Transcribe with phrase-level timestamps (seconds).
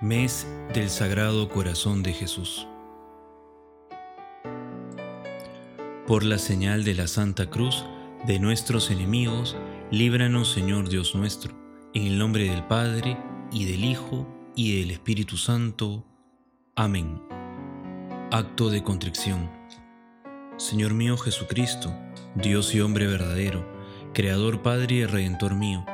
[0.00, 2.66] Mes del Sagrado Corazón de Jesús.
[6.08, 7.84] Por la señal de la Santa Cruz
[8.26, 9.56] de nuestros enemigos,
[9.92, 11.54] líbranos Señor Dios nuestro,
[11.94, 13.16] en el nombre del Padre,
[13.52, 14.26] y del Hijo,
[14.56, 16.04] y del Espíritu Santo.
[16.74, 17.22] Amén.
[18.32, 19.48] Acto de contrición.
[20.56, 21.94] Señor mío Jesucristo,
[22.34, 23.64] Dios y hombre verdadero,
[24.12, 25.86] Creador Padre y Redentor mío,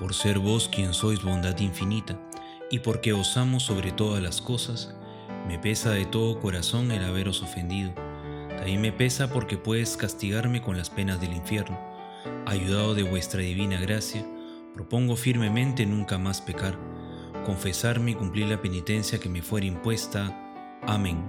[0.00, 2.20] por ser vos quien sois bondad infinita,
[2.70, 4.94] y porque os amo sobre todas las cosas,
[5.46, 7.92] me pesa de todo corazón el haberos ofendido.
[8.56, 11.78] También me pesa porque puedes castigarme con las penas del infierno.
[12.46, 14.26] Ayudado de vuestra divina gracia,
[14.74, 16.76] propongo firmemente nunca más pecar,
[17.44, 20.36] confesarme y cumplir la penitencia que me fuera impuesta.
[20.82, 21.22] Amén.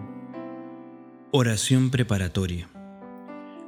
[1.32, 2.68] Oración preparatoria.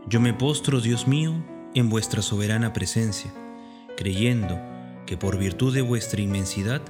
[0.08, 1.36] Yo me postro, Dios mío,
[1.76, 3.32] en vuestra soberana presencia,
[3.96, 4.60] creyendo
[5.06, 6.82] que por virtud de vuestra inmensidad,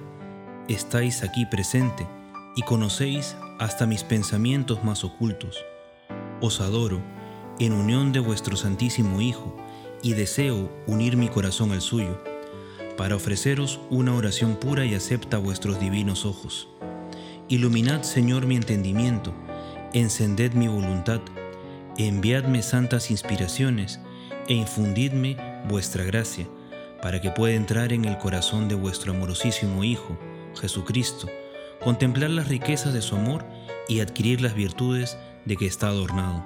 [0.70, 2.08] estáis aquí presente
[2.56, 5.58] y conocéis hasta mis pensamientos más ocultos.
[6.42, 7.02] Os adoro
[7.60, 9.58] en unión de vuestro Santísimo Hijo
[10.02, 12.24] y deseo unir mi corazón al suyo,
[12.96, 16.70] para ofreceros una oración pura y acepta vuestros divinos ojos.
[17.48, 19.34] Iluminad, Señor, mi entendimiento,
[19.94, 21.22] encended mi voluntad,
[21.98, 24.00] enviadme santas inspiraciones
[24.48, 25.36] e infundidme
[25.68, 26.48] vuestra gracia,
[27.02, 30.18] para que pueda entrar en el corazón de vuestro amorosísimo Hijo,
[30.56, 31.28] Jesucristo,
[31.84, 33.46] contemplar las riquezas de su amor
[33.88, 36.46] y adquirir las virtudes de que está adornado.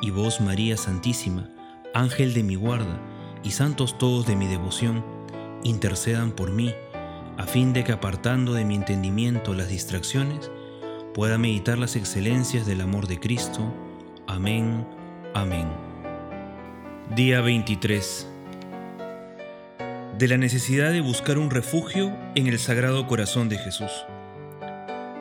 [0.00, 1.50] Y vos, María Santísima,
[1.94, 3.00] Ángel de mi guarda,
[3.42, 5.04] y santos todos de mi devoción,
[5.62, 6.74] intercedan por mí,
[7.36, 10.50] a fin de que apartando de mi entendimiento las distracciones,
[11.14, 13.72] pueda meditar las excelencias del amor de Cristo.
[14.26, 14.86] Amén,
[15.34, 15.68] amén.
[17.14, 18.28] Día 23
[20.18, 23.90] de la necesidad de buscar un refugio en el Sagrado Corazón de Jesús.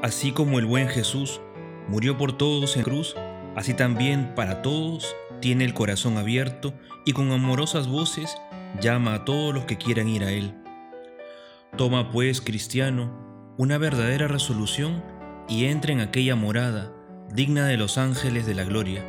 [0.01, 1.41] Así como el buen Jesús
[1.89, 3.13] murió por todos en cruz,
[3.57, 6.73] así también para todos tiene el corazón abierto
[7.05, 8.37] y con amorosas voces
[8.79, 10.53] llama a todos los que quieran ir a Él.
[11.75, 15.03] Toma pues, cristiano, una verdadera resolución
[15.49, 16.93] y entra en aquella morada
[17.33, 19.03] digna de los ángeles de la gloria.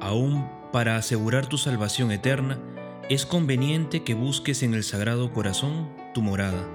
[0.00, 2.58] Aún para asegurar tu salvación eterna,
[3.10, 6.66] es conveniente que busques en el Sagrado Corazón tu morada.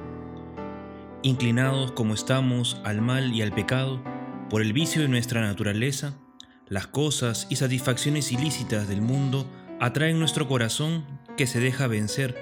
[1.23, 3.99] Inclinados como estamos al mal y al pecado,
[4.47, 6.19] por el vicio de nuestra naturaleza,
[6.67, 11.03] las cosas y satisfacciones ilícitas del mundo atraen nuestro corazón
[11.35, 12.37] que se deja vencer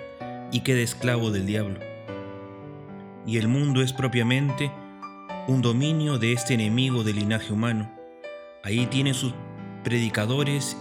[0.52, 1.80] y queda esclavo del diablo.
[3.26, 4.70] Y el mundo es propiamente
[5.48, 7.90] un dominio de este enemigo del linaje humano.
[8.66, 9.34] Ahí tiene sus
[9.86, 10.76] predicadores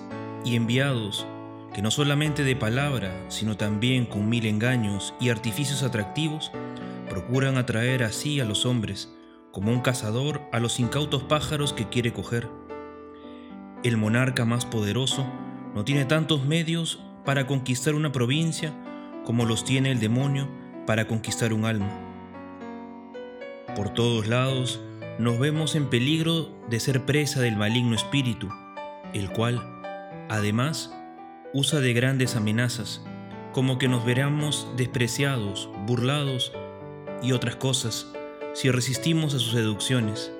[0.44, 1.24] y enviados
[1.76, 6.50] que no solamente de palabra, sino también con mil engaños y artificios atractivos,
[7.10, 9.12] procuran atraer así a los hombres,
[9.52, 12.48] como un cazador a los incautos pájaros que quiere coger.
[13.84, 15.26] El monarca más poderoso
[15.74, 18.72] no tiene tantos medios para conquistar una provincia
[19.26, 20.48] como los tiene el demonio
[20.86, 21.90] para conquistar un alma.
[23.74, 24.80] Por todos lados
[25.18, 28.48] nos vemos en peligro de ser presa del maligno espíritu,
[29.12, 29.60] el cual,
[30.30, 30.90] además,
[31.56, 33.02] usa de grandes amenazas,
[33.54, 36.52] como que nos veremos despreciados, burlados
[37.22, 38.12] y otras cosas
[38.52, 40.30] si resistimos a sus seducciones.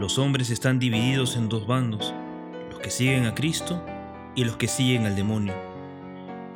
[0.00, 2.14] Los hombres están divididos en dos bandos,
[2.70, 3.84] los que siguen a Cristo
[4.34, 5.52] y los que siguen al demonio.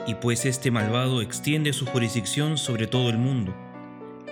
[0.07, 3.55] Y pues este malvado extiende su jurisdicción sobre todo el mundo,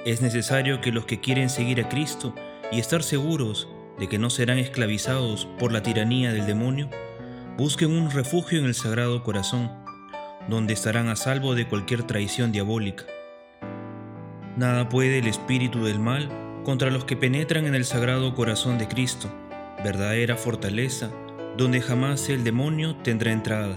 [0.06, 2.34] es necesario que los que quieren seguir a Cristo
[2.72, 6.88] y estar seguros de que no serán esclavizados por la tiranía del demonio,
[7.56, 9.70] Busquen un refugio en el Sagrado Corazón,
[10.48, 13.04] donde estarán a salvo de cualquier traición diabólica.
[14.56, 16.28] Nada puede el espíritu del mal
[16.64, 19.28] contra los que penetran en el Sagrado Corazón de Cristo,
[19.84, 21.12] verdadera fortaleza,
[21.56, 23.76] donde jamás el demonio tendrá entrada.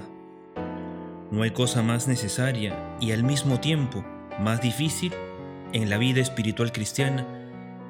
[1.29, 4.03] No hay cosa más necesaria y al mismo tiempo
[4.39, 5.13] más difícil
[5.71, 7.27] en la vida espiritual cristiana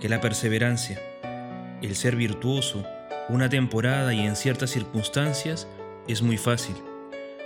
[0.01, 0.99] que la perseverancia,
[1.81, 2.85] el ser virtuoso,
[3.29, 5.67] una temporada y en ciertas circunstancias
[6.07, 6.75] es muy fácil.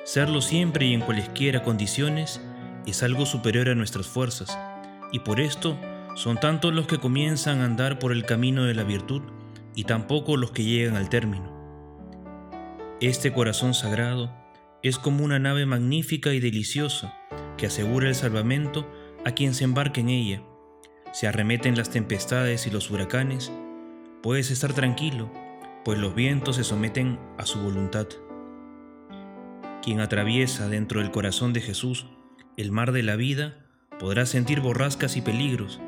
[0.04, 2.42] Serlo siempre y en cualesquiera condiciones
[2.86, 4.58] es algo superior a nuestras fuerzas,
[5.12, 5.78] y por esto
[6.16, 9.22] son tantos los que comienzan a andar por el camino de la virtud
[9.76, 11.52] y tampoco los que llegan al término.
[13.00, 14.32] Este corazón sagrado
[14.84, 17.14] es como una nave magnífica y deliciosa
[17.58, 18.92] que asegura el salvamento
[19.26, 20.44] a quien se embarque en ella.
[21.12, 23.52] Se arremeten las tempestades y los huracanes,
[24.22, 25.32] puedes estar tranquilo,
[25.84, 28.08] pues los vientos se someten a su voluntad.
[29.82, 32.06] Quien atraviesa dentro del corazón de Jesús
[32.58, 33.58] el mar de la vida
[34.00, 35.80] podrá sentir borrascas y peligros,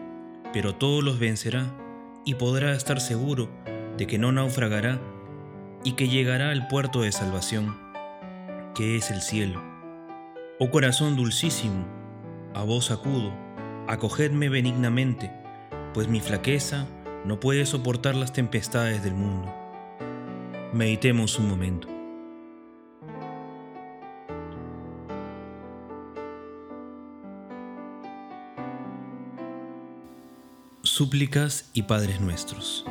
[0.52, 1.66] pero todos los vencerá
[2.26, 3.50] y podrá estar seguro
[3.98, 5.00] de que no naufragará
[5.84, 7.78] y que llegará al puerto de salvación,
[8.74, 9.62] que es el cielo.
[10.60, 11.86] Oh corazón dulcísimo,
[12.54, 13.34] a vos acudo,
[13.88, 15.32] acogedme benignamente,
[15.94, 16.88] pues mi flaqueza
[17.26, 19.63] no puede soportar las tempestades del mundo.
[20.74, 21.88] Meditemos un momento.
[30.82, 32.86] Súplicas y Padres Nuestros.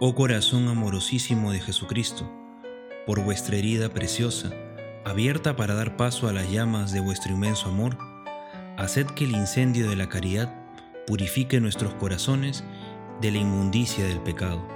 [0.00, 2.30] Oh corazón amorosísimo de Jesucristo,
[3.06, 4.50] por vuestra herida preciosa,
[5.06, 7.96] abierta para dar paso a las llamas de vuestro inmenso amor,
[8.76, 10.54] haced que el incendio de la caridad
[11.06, 12.64] purifique nuestros corazones
[13.22, 14.75] de la inmundicia del pecado.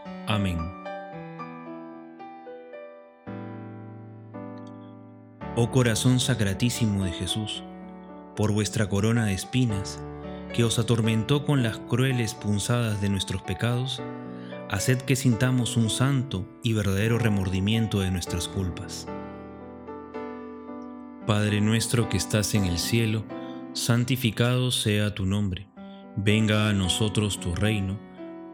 [0.31, 0.59] Amén.
[5.57, 7.63] Oh corazón sacratísimo de Jesús,
[8.37, 10.01] por vuestra corona de espinas,
[10.53, 14.01] que os atormentó con las crueles punzadas de nuestros pecados,
[14.69, 19.09] haced que sintamos un santo y verdadero remordimiento de nuestras culpas.
[21.27, 23.25] Padre nuestro que estás en el cielo,
[23.73, 25.67] santificado sea tu nombre,
[26.15, 27.99] venga a nosotros tu reino,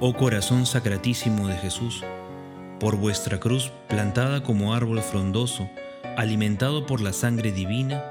[0.00, 2.04] Oh corazón sacratísimo de Jesús,
[2.78, 5.68] por vuestra cruz plantada como árbol frondoso,
[6.16, 8.04] alimentado por la sangre divina,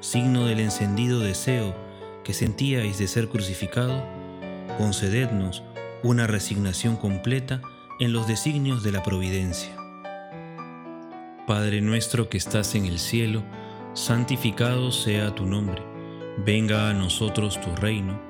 [0.00, 1.74] signo del encendido deseo
[2.24, 4.04] que sentíais de ser crucificado,
[4.76, 5.62] concedednos
[6.02, 7.62] una resignación completa
[8.00, 9.74] en los designios de la providencia.
[11.46, 13.42] Padre nuestro que estás en el cielo,
[13.94, 15.82] santificado sea tu nombre,
[16.44, 18.29] venga a nosotros tu reino,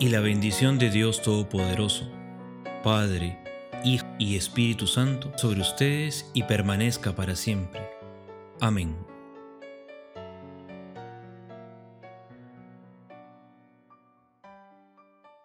[0.00, 2.08] Y la bendición de Dios Todopoderoso,
[2.82, 3.38] Padre,
[3.84, 7.82] Hijo y Espíritu Santo, sobre ustedes y permanezca para siempre.
[8.60, 9.09] Amén.